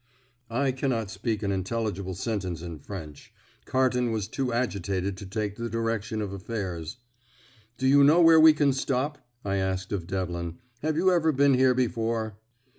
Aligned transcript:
I 0.49 0.71
cannot 0.71 1.11
speak 1.11 1.43
an 1.43 1.51
intelligible 1.51 2.15
sentence 2.15 2.63
in 2.63 2.79
French. 2.79 3.31
Carton 3.65 4.11
was 4.11 4.27
too 4.27 4.51
agitated 4.51 5.15
to 5.17 5.27
take 5.27 5.57
the 5.57 5.69
direction 5.69 6.23
of 6.23 6.33
affairs. 6.33 6.97
"Do 7.77 7.85
you 7.85 8.03
know 8.03 8.19
where 8.19 8.39
we 8.39 8.53
can 8.53 8.73
stop?" 8.73 9.19
I 9.45 9.57
asked 9.57 9.91
of 9.91 10.07
Devlin. 10.07 10.57
"Have 10.81 10.95
you 10.97 11.11
ever 11.11 11.31
been 11.31 11.53
here 11.53 11.75
before?" 11.75 12.39